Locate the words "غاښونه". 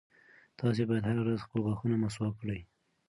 1.65-1.95